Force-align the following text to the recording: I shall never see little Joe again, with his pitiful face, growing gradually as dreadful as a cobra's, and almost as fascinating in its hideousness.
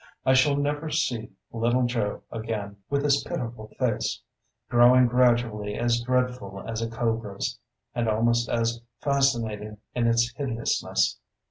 I 0.25 0.33
shall 0.33 0.55
never 0.57 0.89
see 0.89 1.29
little 1.51 1.83
Joe 1.85 2.23
again, 2.31 2.77
with 2.89 3.03
his 3.03 3.23
pitiful 3.23 3.67
face, 3.77 4.19
growing 4.67 5.05
gradually 5.05 5.75
as 5.75 6.01
dreadful 6.01 6.63
as 6.67 6.81
a 6.81 6.89
cobra's, 6.89 7.59
and 7.93 8.09
almost 8.09 8.49
as 8.49 8.81
fascinating 8.99 9.77
in 9.93 10.07
its 10.07 10.33
hideousness. 10.35 11.19